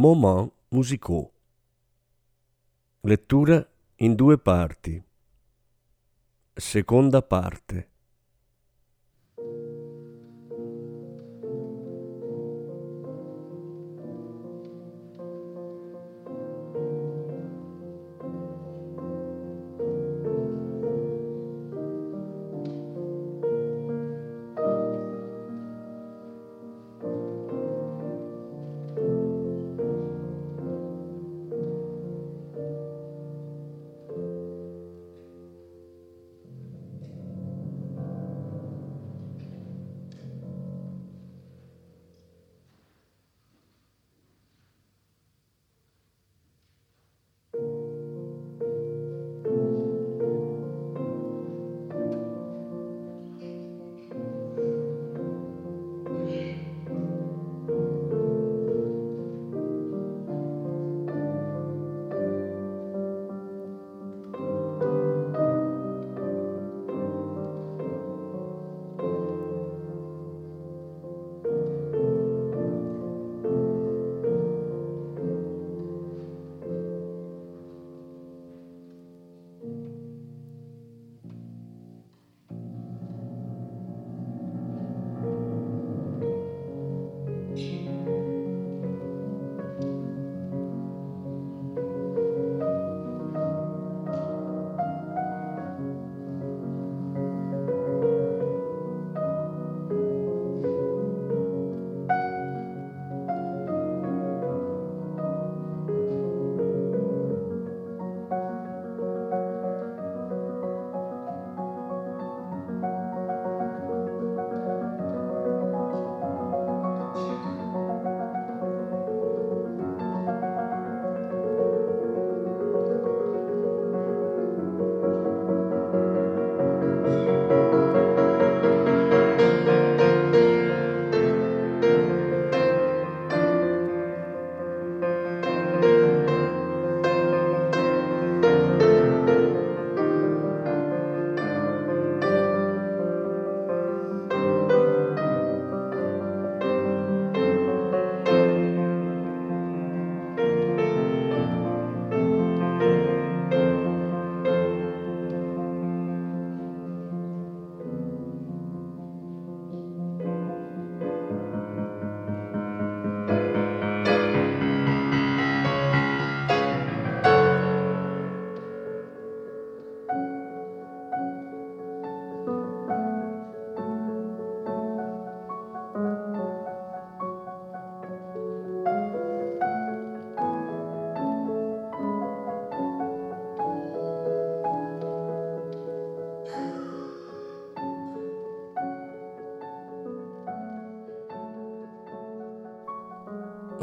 [0.00, 1.28] Moment musicaux.
[3.00, 5.02] Lettura in due parti.
[6.54, 7.88] Seconda parte.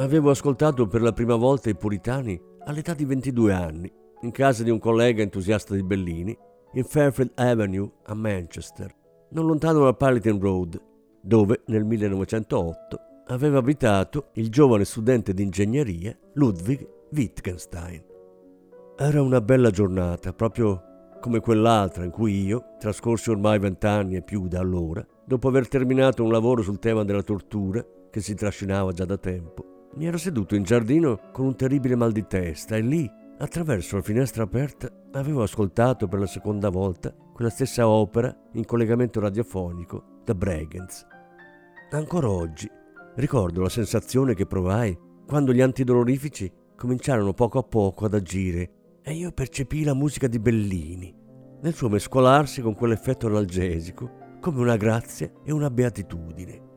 [0.05, 4.69] Avevo ascoltato per la prima volta i Puritani all'età di 22 anni, in casa di
[4.69, 6.37] un collega entusiasta di Bellini,
[6.73, 8.93] in Fairfield Avenue a Manchester,
[9.29, 10.79] non lontano da Palatine Road,
[11.19, 12.99] dove nel 1908
[13.29, 18.03] aveva abitato il giovane studente di ingegneria Ludwig Wittgenstein.
[18.97, 20.83] Era una bella giornata, proprio
[21.19, 26.23] come quell'altra in cui io, trascorsi ormai vent'anni e più da allora, dopo aver terminato
[26.23, 30.55] un lavoro sul tema della tortura che si trascinava già da tempo, mi ero seduto
[30.55, 35.43] in giardino con un terribile mal di testa e lì, attraverso la finestra aperta, avevo
[35.43, 41.05] ascoltato per la seconda volta quella stessa opera in collegamento radiofonico da Bregenz.
[41.91, 42.69] Ancora oggi
[43.15, 49.13] ricordo la sensazione che provai quando gli antidolorifici cominciarono poco a poco ad agire e
[49.13, 51.15] io percepii la musica di Bellini,
[51.61, 56.73] nel suo mescolarsi con quell'effetto analgesico come una grazia e una beatitudine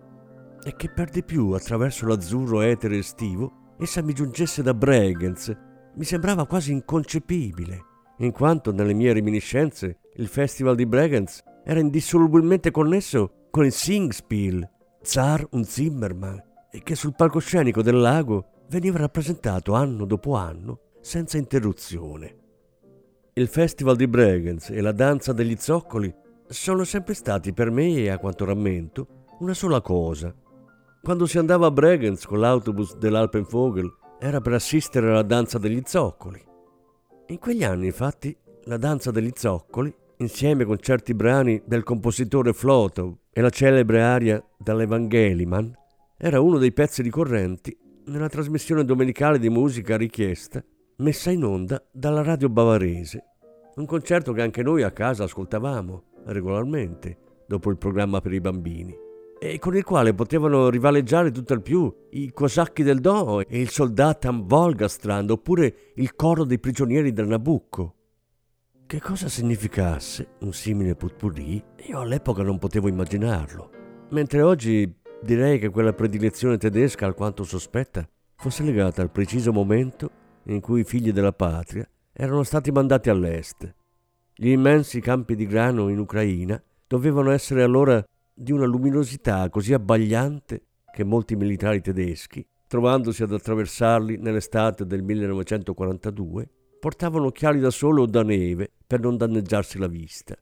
[0.68, 5.56] e che per di più attraverso l'azzurro etere estivo essa mi giungesse da Bregenz
[5.94, 7.84] mi sembrava quasi inconcepibile,
[8.18, 14.68] in quanto nelle mie reminiscenze il festival di Bregenz era indissolubilmente connesso con il Singspiel,
[15.00, 16.36] Zar und Zimmermann,
[16.70, 22.36] e che sul palcoscenico del lago veniva rappresentato anno dopo anno senza interruzione.
[23.32, 26.14] Il Festival di Bregenz e la danza degli zoccoli
[26.46, 30.34] sono sempre stati per me, a quanto rammento, una sola cosa.
[31.00, 36.44] Quando si andava a Bregenz con l'autobus dell'Alpenvogel era per assistere alla danza degli zoccoli.
[37.28, 43.16] In quegli anni, infatti, la danza degli zoccoli, insieme con certi brani del compositore Flotow
[43.32, 45.72] e la celebre aria dall'Evangeliman,
[46.16, 50.62] era uno dei pezzi ricorrenti nella trasmissione domenicale di musica richiesta
[50.96, 53.24] messa in onda dalla radio bavarese.
[53.76, 59.06] Un concerto che anche noi a casa ascoltavamo regolarmente dopo il programma per i bambini
[59.38, 64.46] e con il quale potevano rivaleggiare tutt'al più i cosacchi del Do e il soldatam
[64.46, 67.94] Volgastrand oppure il coro dei prigionieri del Nabucco.
[68.86, 73.70] Che cosa significasse un simile putpurri io all'epoca non potevo immaginarlo,
[74.10, 74.92] mentre oggi
[75.22, 80.10] direi che quella predilezione tedesca alquanto sospetta fosse legata al preciso momento
[80.44, 83.74] in cui i figli della patria erano stati mandati all'est.
[84.34, 88.02] Gli immensi campi di grano in Ucraina dovevano essere allora
[88.40, 90.62] di una luminosità così abbagliante
[90.92, 96.48] che molti militari tedeschi, trovandosi ad attraversarli nell'estate del 1942,
[96.78, 100.36] portavano occhiali da sole o da neve per non danneggiarsi la vista.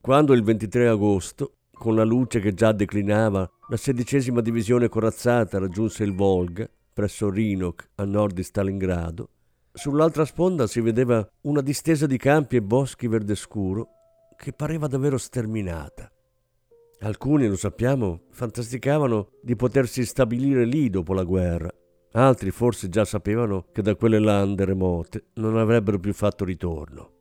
[0.00, 6.02] Quando il 23 agosto, con la luce che già declinava, la sedicesima divisione corazzata raggiunse
[6.02, 9.30] il Volga, presso Rinok, a nord di Stalingrado,
[9.72, 13.90] sull'altra sponda si vedeva una distesa di campi e boschi verde scuro
[14.36, 16.10] che pareva davvero sterminata.
[17.00, 21.70] Alcuni, lo sappiamo, fantasticavano di potersi stabilire lì dopo la guerra.
[22.12, 27.17] Altri forse già sapevano che da quelle lande remote non avrebbero più fatto ritorno.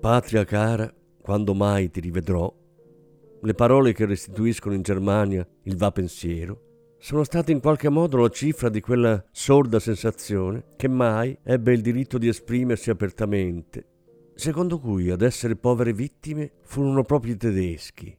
[0.00, 2.50] Patria cara, quando mai ti rivedrò,
[3.42, 8.30] le parole che restituiscono in Germania il va pensiero sono state in qualche modo la
[8.30, 13.86] cifra di quella sorda sensazione che mai ebbe il diritto di esprimersi apertamente,
[14.34, 18.18] secondo cui ad essere povere vittime furono proprio i tedeschi.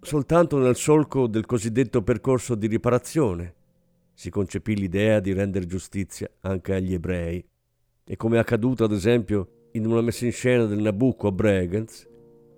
[0.00, 3.54] Soltanto nel solco del cosiddetto percorso di riparazione
[4.12, 7.48] si concepì l'idea di rendere giustizia anche agli ebrei,
[8.04, 12.06] e come è accaduto ad esempio in una messa in scena del Nabucco a Bregenz,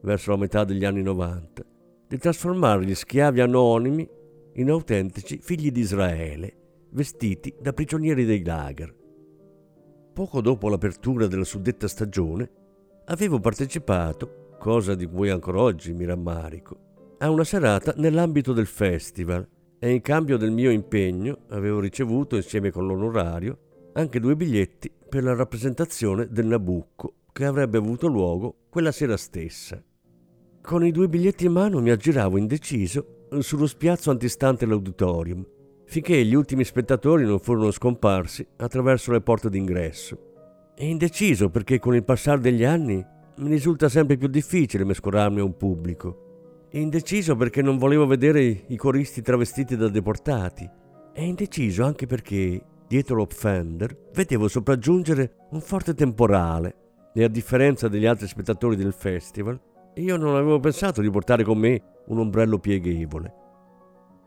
[0.02, 1.64] verso la metà degli anni 90,
[2.08, 4.08] di trasformare gli schiavi anonimi
[4.54, 6.56] in autentici figli di Israele,
[6.90, 8.94] vestiti da prigionieri dei lager.
[10.12, 12.50] Poco dopo l'apertura della suddetta stagione,
[13.06, 19.46] avevo partecipato, cosa di cui ancora oggi mi rammarico, a una serata nell'ambito del festival
[19.78, 25.24] e in cambio del mio impegno avevo ricevuto, insieme con l'onorario, anche due biglietti per
[25.24, 29.82] la rappresentazione del Nabucco che avrebbe avuto luogo quella sera stessa.
[30.62, 35.46] Con i due biglietti in mano mi aggiravo indeciso sullo spiazzo antistante l'auditorium,
[35.84, 40.72] finché gli ultimi spettatori non furono scomparsi attraverso le porte d'ingresso.
[40.74, 43.04] E indeciso perché con il passare degli anni
[43.36, 46.68] mi risulta sempre più difficile mescolarmi a un pubblico.
[46.70, 50.68] E indeciso perché non volevo vedere i coristi travestiti da deportati.
[51.12, 56.74] E indeciso anche perché dietro lo Pfender, vedevo sopraggiungere un forte temporale
[57.14, 59.60] e a differenza degli altri spettatori del festival,
[59.94, 63.34] io non avevo pensato di portare con me un ombrello pieghevole.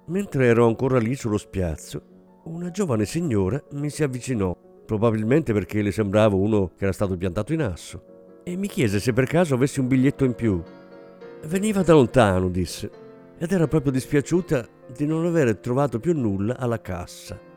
[0.06, 5.92] Mentre ero ancora lì sullo spiazzo, una giovane signora mi si avvicinò, probabilmente perché le
[5.92, 9.82] sembravo uno che era stato piantato in asso, e mi chiese se per caso avessi
[9.82, 10.64] un biglietto in più.
[11.48, 12.90] Veniva da lontano, disse,
[13.38, 14.66] ed era proprio dispiaciuta
[14.96, 17.52] di non aver trovato più nulla alla cassa.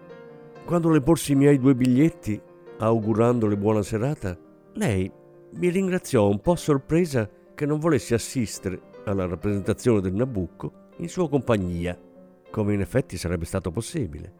[0.67, 2.43] Quando le porsi i miei due biglietti,
[2.79, 4.37] augurandole buona serata,
[4.73, 5.09] lei
[5.53, 11.29] mi ringraziò un po' sorpresa che non volessi assistere alla rappresentazione del Nabucco in sua
[11.29, 11.97] compagnia,
[12.51, 14.33] come in effetti sarebbe stato possibile.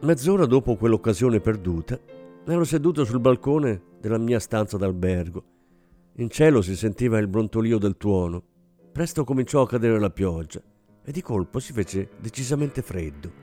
[0.00, 2.00] Mezz'ora dopo quell'occasione perduta,
[2.46, 5.44] ero seduto sul balcone della mia stanza d'albergo.
[6.14, 8.42] In cielo si sentiva il brontolio del tuono.
[8.90, 10.62] Presto cominciò a cadere la pioggia
[11.04, 13.41] e di colpo si fece decisamente freddo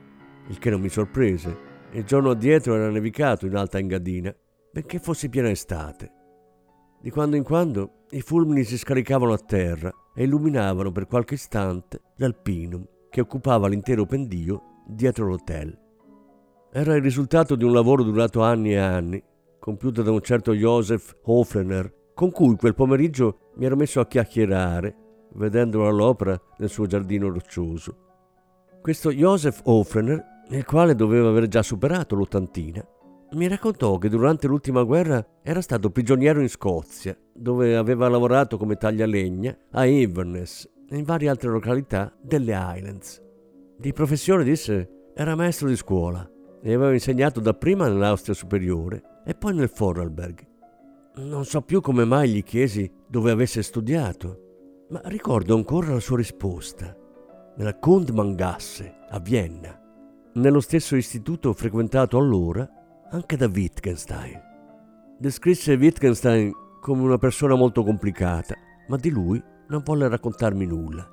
[0.50, 1.68] il che non mi sorprese.
[1.92, 4.34] Il giorno addietro era nevicato in Alta Engadina,
[4.72, 6.12] benché fosse piena estate.
[7.00, 12.00] Di quando in quando i fulmini si scaricavano a terra e illuminavano per qualche istante
[12.16, 15.76] l'Alpinum che occupava l'intero pendio dietro l'hotel.
[16.72, 19.22] Era il risultato di un lavoro durato anni e anni,
[19.58, 24.96] compiuto da un certo Joseph Hofrener, con cui quel pomeriggio mi ero messo a chiacchierare,
[25.34, 28.08] vedendolo all'opera nel suo giardino roccioso.
[28.80, 30.24] Questo Joseph Hofrener,
[30.56, 32.84] il quale doveva aver già superato l'ottantina,
[33.32, 38.74] mi raccontò che durante l'ultima guerra era stato prigioniero in Scozia, dove aveva lavorato come
[38.74, 43.22] taglialegna a Inverness e in varie altre località delle Highlands.
[43.76, 46.28] Di professione, disse, era maestro di scuola
[46.60, 50.48] e aveva insegnato dapprima nell'Austria superiore e poi nel Vorarlberg.
[51.18, 56.16] Non so più come mai gli chiesi dove avesse studiato, ma ricordo ancora la sua
[56.16, 56.96] risposta.
[57.56, 59.79] Nella Kundmangasse, a Vienna,
[60.34, 62.68] nello stesso istituto frequentato allora
[63.10, 64.40] anche da Wittgenstein.
[65.18, 68.54] Descrisse Wittgenstein come una persona molto complicata,
[68.88, 71.08] ma di lui non volle raccontarmi nulla.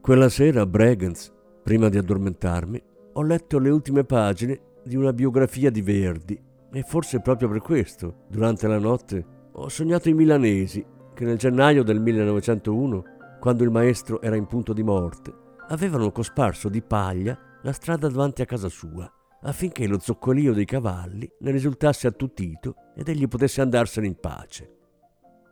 [0.00, 2.82] Quella sera a Bregenz, prima di addormentarmi,
[3.14, 8.24] ho letto le ultime pagine di una biografia di Verdi e forse proprio per questo,
[8.28, 10.84] durante la notte, ho sognato i milanesi
[11.14, 13.04] che nel gennaio del 1901,
[13.40, 15.34] quando il maestro era in punto di morte,
[15.68, 17.36] avevano cosparso di paglia
[17.66, 23.08] la strada davanti a casa sua affinché lo zoccolio dei cavalli ne risultasse attutito ed
[23.08, 24.76] egli potesse andarsene in pace.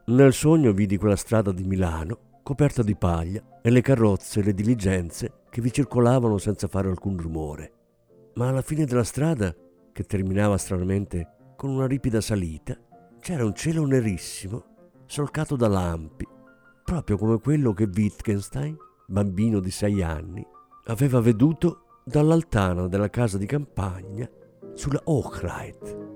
[0.06, 4.54] Nel sogno vidi quella strada di Milano coperta di paglia e le carrozze e le
[4.54, 7.72] diligenze che vi circolavano senza fare alcun rumore.
[8.34, 9.52] Ma alla fine della strada,
[9.92, 12.78] che terminava stranamente con una ripida salita,
[13.18, 14.64] c'era un cielo nerissimo,
[15.06, 16.26] solcato da lampi,
[16.84, 20.46] proprio come quello che Wittgenstein, bambino di sei anni,
[20.86, 24.28] aveva veduto dall'altano della casa di campagna
[24.74, 26.13] sulla Ochreit.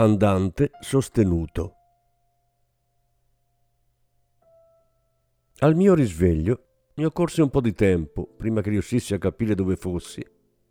[0.00, 1.74] Andante sostenuto.
[5.58, 6.64] Al mio risveglio
[6.94, 10.24] mi occorse un po' di tempo prima che riuscissi a capire dove fossi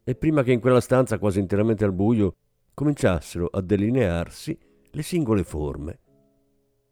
[0.04, 2.36] e prima che in quella stanza quasi interamente al buio
[2.74, 4.58] cominciassero a delinearsi
[4.92, 6.00] le singole forme.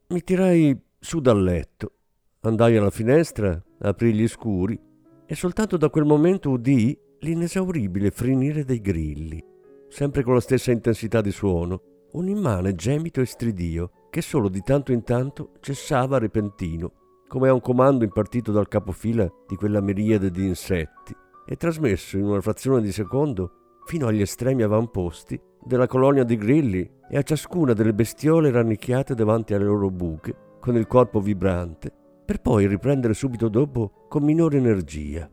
[0.07, 1.91] Mi tirai su dal letto,
[2.41, 4.79] andai alla finestra, aprì gli scuri
[5.25, 9.43] e soltanto da quel momento udii l'inesauribile frinire dei grilli,
[9.87, 14.61] sempre con la stessa intensità di suono, un immane gemito e stridio che solo di
[14.61, 16.93] tanto in tanto cessava repentino,
[17.27, 21.13] come a un comando impartito dal capofila di quella miriade di insetti,
[21.45, 26.89] e trasmesso in una frazione di secondo fino agli estremi avamposti della colonia di grilli
[27.09, 31.91] e a ciascuna delle bestiole rannicchiate davanti alle loro buche, con il corpo vibrante,
[32.25, 35.29] per poi riprendere subito dopo con minore energia.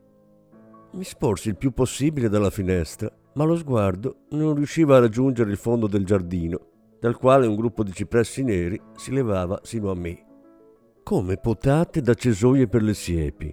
[0.94, 5.56] Mi sporsi il più possibile dalla finestra, ma lo sguardo non riusciva a raggiungere il
[5.56, 6.70] fondo del giardino
[7.02, 10.24] dal quale un gruppo di cipressi neri si levava sino a me.
[11.02, 13.52] Come potate da cesoie per le siepi.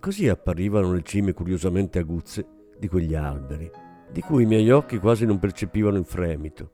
[0.00, 2.44] Così apparivano le cime curiosamente aguzze
[2.76, 3.70] di quegli alberi,
[4.10, 6.70] di cui i miei occhi quasi non percepivano il fremito.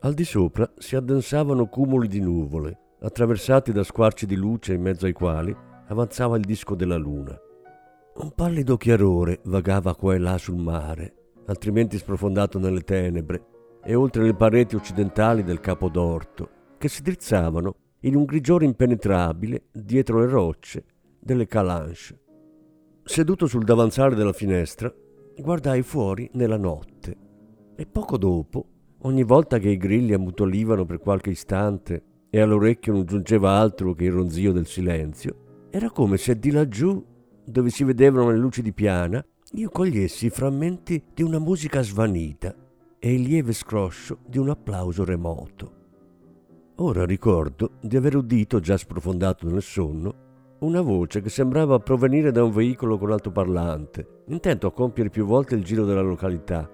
[0.00, 5.06] Al di sopra si addensavano cumuli di nuvole, attraversati da squarci di luce in mezzo
[5.06, 7.38] ai quali avanzava il disco della luna.
[8.16, 11.14] Un pallido chiarore vagava qua e là sul mare,
[11.46, 17.74] altrimenti sprofondato nelle tenebre, e oltre le pareti occidentali del Capo d'Orto, che si drizzavano
[18.00, 20.84] in un grigiore impenetrabile dietro le rocce
[21.18, 22.18] delle Calanche.
[23.02, 24.92] Seduto sul davanzale della finestra,
[25.36, 27.16] guardai fuori nella notte
[27.74, 28.66] e poco dopo,
[29.02, 34.04] ogni volta che i grilli ammutolivano per qualche istante e all'orecchio non giungeva altro che
[34.04, 37.02] il ronzio del silenzio, era come se di laggiù,
[37.44, 42.54] dove si vedevano le luci di piana, io cogliessi i frammenti di una musica svanita
[43.00, 45.72] e il lieve scroscio di un applauso remoto.
[46.76, 50.26] Ora ricordo di aver udito, già sprofondato nel sonno,
[50.60, 55.54] una voce che sembrava provenire da un veicolo con altoparlante, intento a compiere più volte
[55.54, 56.68] il giro della località.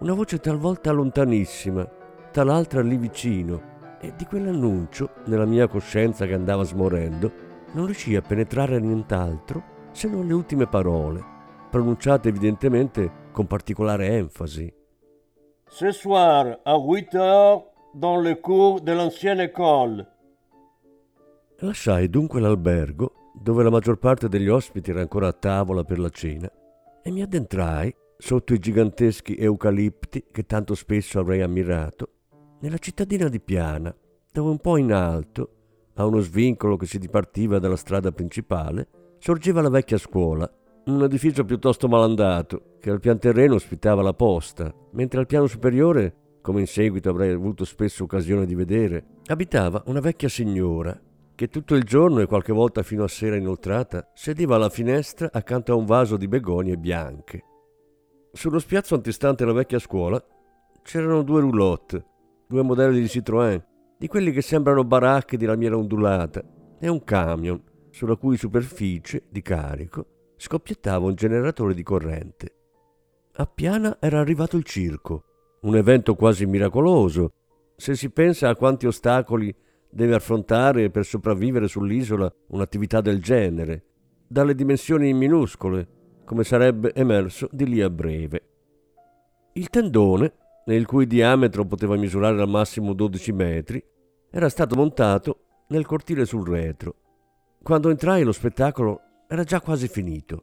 [0.00, 1.88] Una voce talvolta lontanissima,
[2.32, 3.68] tal'altra lì vicino,
[4.00, 7.32] e di quell'annuncio, nella mia coscienza che andava smorendo,
[7.72, 9.62] non riuscii a penetrare nient'altro
[9.92, 11.22] se non le ultime parole,
[11.70, 14.78] pronunciate evidentemente con particolare enfasi.
[15.72, 20.04] Ce soir, à 8 heures, dans le cours de l'ancienne école.
[21.60, 26.08] Lasciai dunque l'albergo dove la maggior parte degli ospiti era ancora a tavola per la
[26.08, 26.50] cena,
[27.02, 32.08] e mi addentrai, sotto i giganteschi eucalipti che tanto spesso avrei ammirato,
[32.60, 33.94] nella cittadina di Piana,
[34.32, 35.50] dove un po' in alto,
[35.94, 40.50] a uno svincolo che si dipartiva dalla strada principale, sorgeva la vecchia scuola,
[40.94, 46.38] un edificio piuttosto malandato, che al pian terreno ospitava la posta, mentre al piano superiore,
[46.40, 50.98] come in seguito avrei avuto spesso occasione di vedere, abitava una vecchia signora
[51.34, 55.72] che tutto il giorno e qualche volta fino a sera inoltrata sedeva alla finestra accanto
[55.72, 57.44] a un vaso di begonie bianche.
[58.32, 60.22] Sullo spiazzo antistante la vecchia scuola
[60.82, 62.04] c'erano due roulotte,
[62.46, 63.62] due modelli di Citroën,
[63.98, 66.42] di quelli che sembrano baracche di lamiera ondulata,
[66.78, 70.06] e un camion, sulla cui superficie di carico
[70.40, 72.54] scoppiettava un generatore di corrente.
[73.34, 75.24] A Piana era arrivato il circo,
[75.62, 77.32] un evento quasi miracoloso,
[77.76, 79.54] se si pensa a quanti ostacoli
[79.90, 83.84] deve affrontare per sopravvivere sull'isola un'attività del genere,
[84.26, 85.86] dalle dimensioni minuscole,
[86.24, 88.44] come sarebbe emerso di lì a breve.
[89.52, 90.32] Il tendone,
[90.64, 93.84] nel cui diametro poteva misurare al massimo 12 metri,
[94.30, 96.94] era stato montato nel cortile sul retro.
[97.62, 100.42] Quando entrai lo spettacolo era già quasi finito.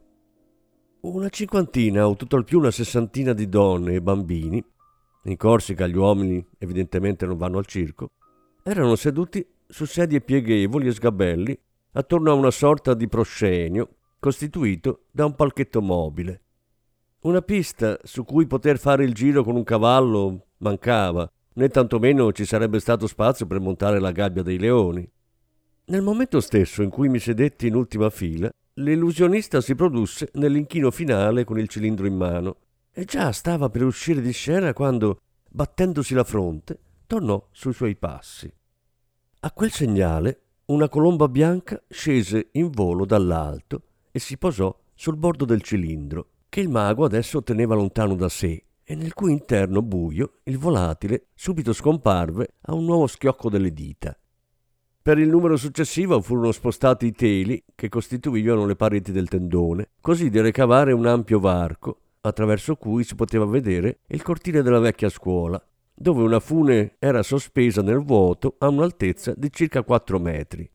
[1.00, 4.64] Una cinquantina o tutto al più una sessantina di donne e bambini,
[5.24, 8.12] in Corsica gli uomini evidentemente non vanno al circo,
[8.62, 11.60] erano seduti su sedie pieghevoli e sgabelli
[11.92, 16.40] attorno a una sorta di proscenio costituito da un palchetto mobile.
[17.20, 22.46] Una pista su cui poter fare il giro con un cavallo mancava, né tantomeno ci
[22.46, 25.06] sarebbe stato spazio per montare la gabbia dei leoni.
[25.88, 31.44] Nel momento stesso in cui mi sedetti in ultima fila, l'illusionista si produsse nell'inchino finale
[31.44, 32.56] con il cilindro in mano
[32.92, 38.52] e già stava per uscire di scena quando, battendosi la fronte, tornò sui suoi passi.
[39.40, 45.44] A quel segnale una colomba bianca scese in volo dall'alto e si posò sul bordo
[45.44, 50.40] del cilindro, che il mago adesso teneva lontano da sé e nel cui interno buio
[50.44, 54.16] il volatile subito scomparve a un nuovo schiocco delle dita.
[55.00, 60.28] Per il numero successivo furono spostati i teli che costituivano le pareti del tendone, così
[60.28, 65.62] da ricavare un ampio varco attraverso cui si poteva vedere il cortile della vecchia scuola,
[65.94, 70.68] dove una fune era sospesa nel vuoto a un'altezza di circa 4 metri.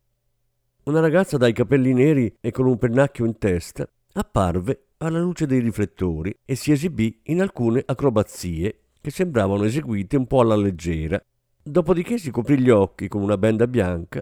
[0.86, 5.60] Una ragazza dai capelli neri e con un pennacchio in testa apparve alla luce dei
[5.60, 11.24] riflettori e si esibì in alcune acrobazie che sembravano eseguite un po' alla leggera.
[11.65, 14.21] Dopodiché si coprì gli occhi con una benda bianca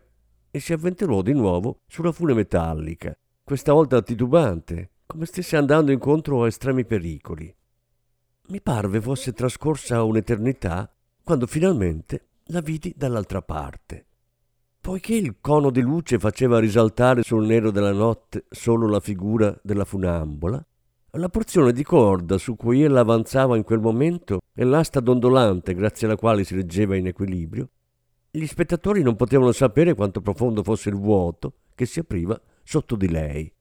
[0.51, 6.43] e si avventurò di nuovo sulla fune metallica, questa volta titubante, come stesse andando incontro
[6.43, 7.51] a estremi pericoli.
[8.49, 14.05] Mi parve fosse trascorsa un'eternità quando finalmente la vidi dall'altra parte.
[14.79, 19.85] Poiché il cono di luce faceva risaltare sul nero della notte solo la figura della
[19.85, 20.63] funambola,
[21.17, 26.07] la porzione di corda su cui ella avanzava in quel momento e l'asta dondolante grazie
[26.07, 27.69] alla quale si reggeva in equilibrio,
[28.31, 33.09] gli spettatori non potevano sapere quanto profondo fosse il vuoto che si apriva sotto di
[33.09, 33.51] lei.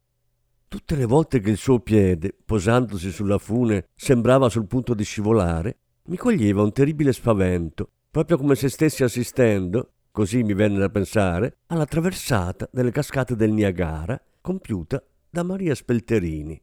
[0.68, 5.78] Tutte le volte che il suo piede, posandosi sulla fune, sembrava sul punto di scivolare,
[6.04, 11.58] mi coglieva un terribile spavento, proprio come se stessi assistendo, così mi venne da pensare,
[11.66, 16.60] alla traversata delle cascate del Niagara compiuta da Maria Spelterini.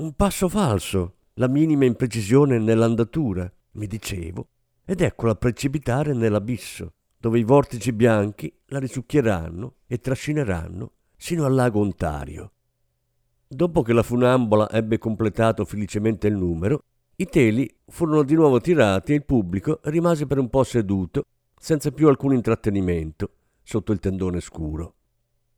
[0.00, 4.46] Un passo falso, la minima imprecisione nell'andatura, mi dicevo,
[4.84, 11.80] ed eccola precipitare nell'abisso, dove i vortici bianchi la risucchieranno e trascineranno sino al lago
[11.80, 12.52] Ontario.
[13.48, 16.84] Dopo che la funambola ebbe completato felicemente il numero,
[17.16, 21.24] i teli furono di nuovo tirati e il pubblico rimase per un po' seduto,
[21.58, 23.32] senza più alcun intrattenimento,
[23.64, 24.94] sotto il tendone scuro.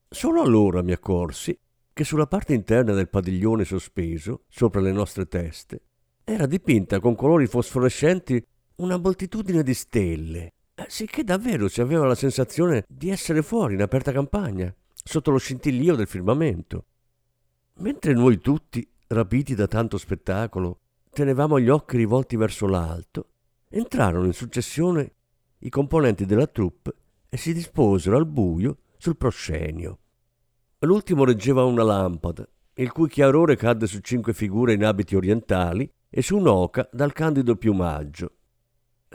[0.08, 1.54] Solo allora mi accorsi
[2.00, 5.82] che sulla parte interna del padiglione sospeso, sopra le nostre teste,
[6.24, 8.42] era dipinta con colori fosforescenti
[8.76, 13.82] una moltitudine di stelle, eh, sicché davvero si aveva la sensazione di essere fuori in
[13.82, 16.86] aperta campagna, sotto lo scintillio del firmamento.
[17.80, 20.78] Mentre noi tutti, rapiti da tanto spettacolo,
[21.10, 23.32] tenevamo gli occhi rivolti verso l'alto,
[23.68, 25.12] entrarono in successione
[25.58, 26.94] i componenti della troupe
[27.28, 29.98] e si disposero al buio sul proscenio.
[30.82, 36.22] L'ultimo reggeva una lampada, il cui chiarore cadde su cinque figure in abiti orientali e
[36.22, 38.36] su un'oca dal candido piumaggio.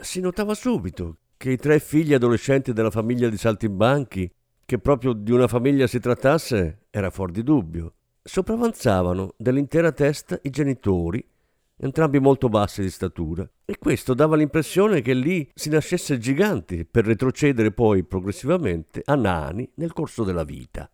[0.00, 4.32] Si notava subito che i tre figli adolescenti della famiglia di Saltimbanchi,
[4.64, 7.94] che proprio di una famiglia si trattasse, era fuori di dubbio.
[8.22, 11.28] Sopravanzavano dell'intera testa i genitori,
[11.78, 17.06] entrambi molto bassi di statura, e questo dava l'impressione che lì si nascesse giganti per
[17.06, 20.88] retrocedere poi progressivamente a nani nel corso della vita.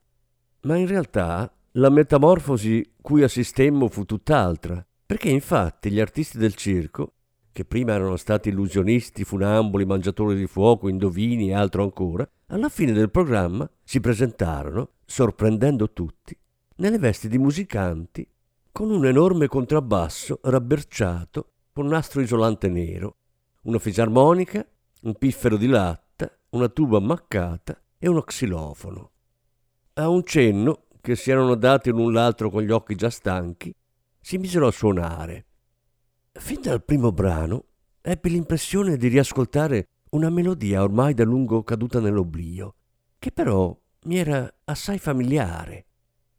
[0.62, 7.14] Ma in realtà la metamorfosi cui assistemmo fu tutt'altra, perché infatti gli artisti del circo,
[7.50, 12.92] che prima erano stati illusionisti, funamboli, mangiatori di fuoco, indovini e altro ancora, alla fine
[12.92, 16.36] del programma si presentarono, sorprendendo tutti,
[16.76, 18.26] nelle vesti di musicanti,
[18.70, 23.16] con un enorme contrabbasso rabberciato con nastro isolante nero,
[23.62, 24.66] una fisarmonica,
[25.02, 29.10] un piffero di latta, una tuba ammaccata e uno xilofono.
[29.94, 33.74] A un cenno, che si erano dati l'un l'altro con gli occhi già stanchi,
[34.18, 35.46] si misero a suonare.
[36.32, 37.66] Fin dal primo brano
[38.00, 42.76] ebbi l'impressione di riascoltare una melodia ormai da lungo caduta nell'oblio,
[43.18, 45.84] che però mi era assai familiare,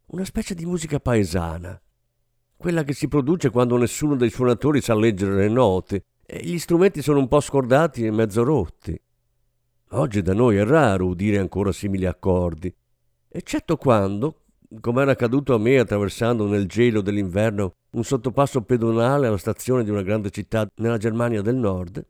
[0.07, 1.79] una specie di musica paesana,
[2.57, 7.03] quella che si produce quando nessuno dei suonatori sa leggere le note e gli strumenti
[7.03, 8.99] sono un po' scordati e mezzo rotti.
[9.89, 12.73] Oggi da noi è raro udire ancora simili accordi,
[13.35, 14.41] eccetto quando,
[14.79, 19.89] come era accaduto a me attraversando nel gelo dell'inverno un sottopasso pedonale alla stazione di
[19.89, 22.05] una grande città nella Germania del Nord,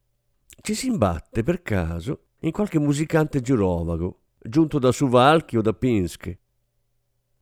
[0.62, 6.38] ci si imbatte per caso in qualche musicante girovago, giunto da Suvalchi o da Pinsk.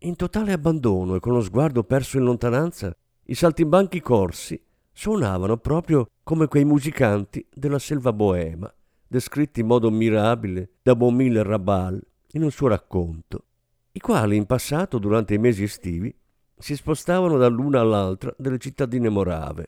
[0.04, 4.64] In totale abbandono e con lo sguardo perso in lontananza, i saltimbanchi corsi
[4.94, 8.72] suonavano proprio come quei musicanti della selva boema,
[9.08, 12.00] descritti in modo mirabile da Beaumille Rabal
[12.34, 13.46] in un suo racconto
[13.94, 16.14] i quali in passato, durante i mesi estivi,
[16.58, 19.68] si spostavano dall'una all'altra delle cittadine morave.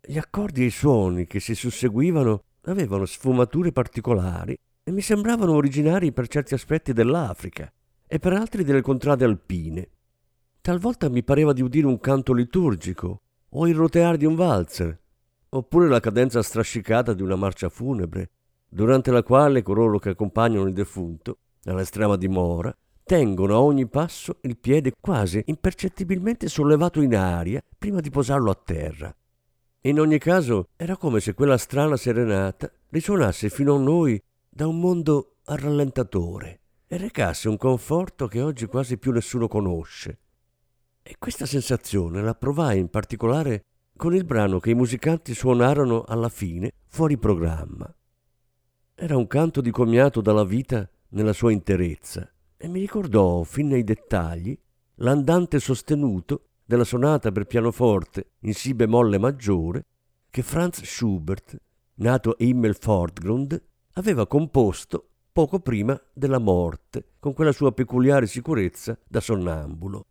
[0.00, 6.12] Gli accordi e i suoni che si susseguivano avevano sfumature particolari e mi sembravano originari
[6.12, 7.72] per certi aspetti dell'Africa
[8.06, 9.88] e per altri delle contrade alpine.
[10.60, 14.96] Talvolta mi pareva di udire un canto liturgico o il roteare di un valzer,
[15.48, 18.30] oppure la cadenza strascicata di una marcia funebre,
[18.68, 22.74] durante la quale coloro che accompagnano il defunto, all'estrema dimora,
[23.12, 28.54] tengono a ogni passo il piede quasi impercettibilmente sollevato in aria prima di posarlo a
[28.54, 29.14] terra.
[29.82, 34.80] In ogni caso era come se quella strana serenata risuonasse fino a noi da un
[34.80, 40.18] mondo a rallentatore e recasse un conforto che oggi quasi più nessuno conosce.
[41.02, 46.30] E questa sensazione la provai in particolare con il brano che i musicanti suonarono alla
[46.30, 47.94] fine fuori programma.
[48.94, 52.31] Era un canto di commiato dalla vita nella sua interezza
[52.62, 54.56] e mi ricordò fin nei dettagli
[54.96, 59.86] l'andante sostenuto della sonata per pianoforte in Si bemolle maggiore
[60.30, 61.60] che Franz Schubert,
[61.94, 63.60] nato a Himmelfortgrund,
[63.94, 70.06] aveva composto poco prima della morte con quella sua peculiare sicurezza da sonnambulo.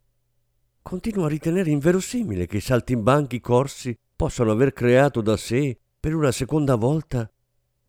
[0.82, 6.34] Continuo a ritenere inverosimile che i saltimbanchi corsi possano aver creato da sé per una
[6.34, 7.32] seconda volta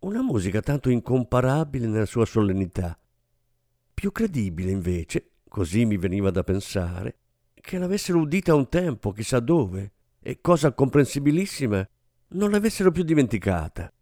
[0.02, 2.96] una musica tanto incomparabile nella sua solennità
[3.92, 7.16] più credibile invece, così mi veniva da pensare,
[7.54, 11.88] che l'avessero udita un tempo, chissà dove, e cosa comprensibilissima,
[12.28, 13.92] non l'avessero più dimenticata.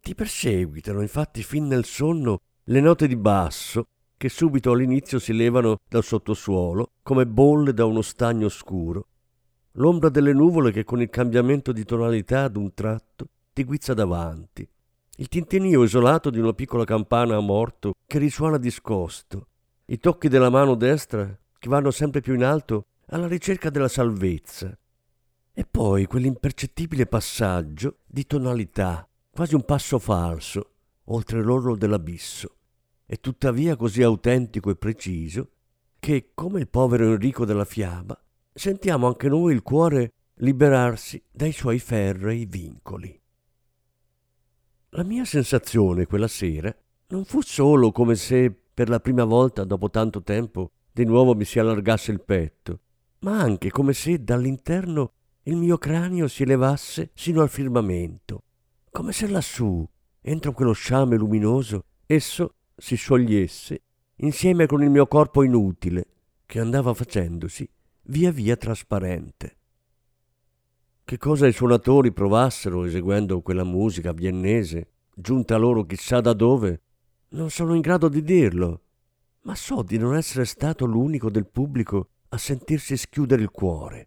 [0.00, 5.78] Ti perseguitano infatti fin nel sonno le note di basso che subito all'inizio si levano
[5.88, 9.06] dal sottosuolo come bolle da uno stagno scuro,
[9.72, 14.68] l'ombra delle nuvole che con il cambiamento di tonalità d'un tratto ti guizza davanti,
[15.20, 19.48] il tintinnio isolato di una piccola campana a morto che risuona discosto,
[19.86, 24.78] i tocchi della mano destra che vanno sempre più in alto alla ricerca della salvezza.
[25.52, 30.74] E poi quell'impercettibile passaggio di tonalità, quasi un passo falso,
[31.06, 32.54] oltre l'orlo dell'abisso,
[33.04, 35.50] e tuttavia così autentico e preciso
[35.98, 38.16] che, come il povero Enrico della fiaba,
[38.52, 43.17] sentiamo anche noi il cuore liberarsi dai suoi ferrei vincoli.
[44.92, 46.74] La mia sensazione quella sera
[47.08, 51.44] non fu solo come se per la prima volta dopo tanto tempo di nuovo mi
[51.44, 52.80] si allargasse il petto,
[53.20, 58.44] ma anche come se dall'interno il mio cranio si elevasse sino al firmamento,
[58.90, 59.86] come se lassù,
[60.22, 63.82] entro quello sciame luminoso, esso si sciogliesse
[64.16, 66.06] insieme con il mio corpo inutile,
[66.46, 67.68] che andava facendosi
[68.04, 69.57] via via trasparente.
[71.08, 76.82] Che cosa i suonatori provassero eseguendo quella musica viennese, giunta loro chissà da dove,
[77.30, 78.82] non sono in grado di dirlo.
[79.44, 84.06] ma so di non essere stato l'unico del pubblico a sentirsi schiudere il cuore,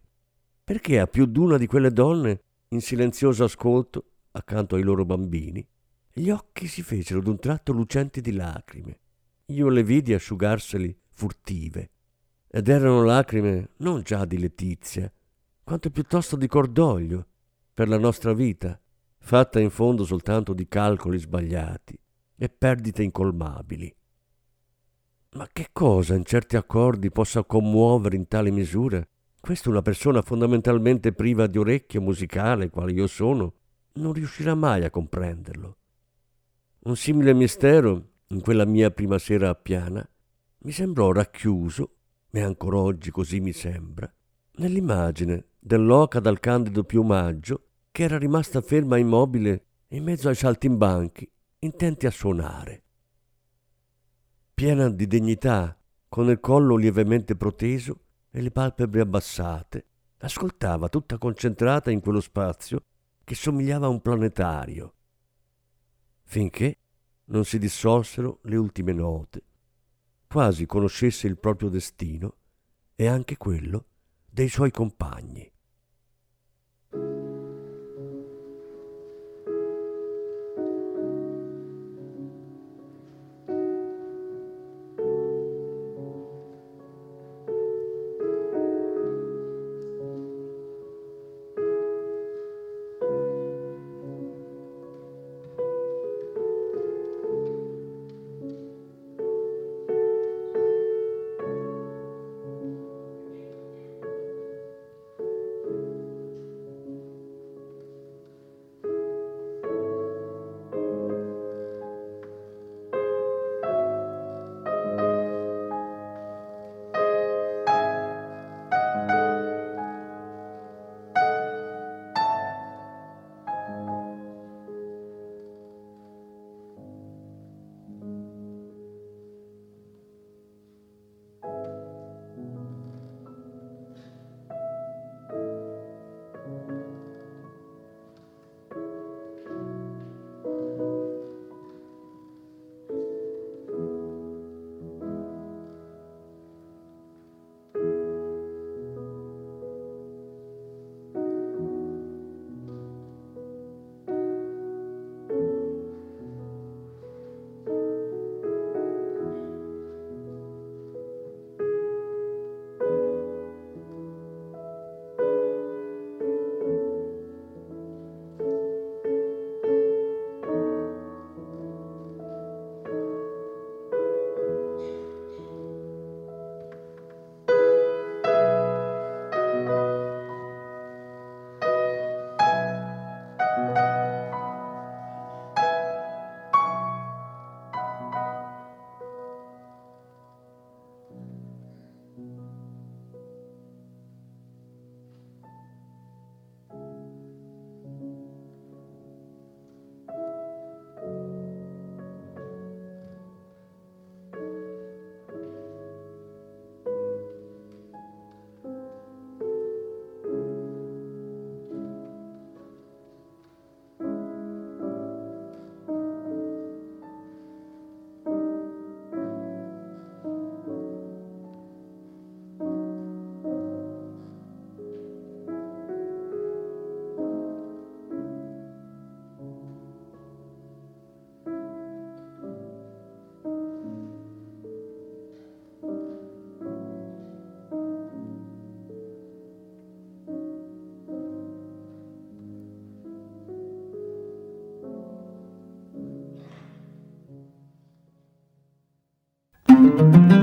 [0.63, 5.67] perché a più d'una di quelle donne, in silenzioso ascolto, accanto ai loro bambini,
[6.13, 8.99] gli occhi si fecero d'un tratto lucenti di lacrime.
[9.47, 11.89] Io le vidi asciugarseli furtive,
[12.47, 15.11] ed erano lacrime non già di letizia,
[15.63, 17.25] quanto piuttosto di cordoglio
[17.73, 18.79] per la nostra vita,
[19.17, 21.97] fatta in fondo soltanto di calcoli sbagliati
[22.35, 23.95] e perdite incolmabili.
[25.33, 29.05] Ma che cosa in certi accordi possa commuovere in tale misura?
[29.39, 33.53] Questa una persona fondamentalmente priva di orecchio musicale, quale io sono,
[33.93, 35.77] non riuscirà mai a comprenderlo.
[36.81, 40.07] Un simile mistero, in quella mia prima sera a Piana,
[40.63, 41.95] mi sembrò racchiuso,
[42.29, 44.11] e ancora oggi così mi sembra,
[44.53, 52.05] nell'immagine dell'oca dal candido piumaggio che era rimasta ferma immobile in mezzo ai saltimbanchi, intenti
[52.05, 52.83] a suonare
[54.61, 55.75] piena di dignità,
[56.07, 59.85] con il collo lievemente proteso e le palpebre abbassate,
[60.19, 62.83] ascoltava tutta concentrata in quello spazio
[63.23, 64.93] che somigliava a un planetario,
[66.25, 66.77] finché
[67.25, 69.43] non si dissolsero le ultime note,
[70.27, 72.35] quasi conoscesse il proprio destino
[72.93, 73.85] e anche quello
[74.29, 75.50] dei suoi compagni.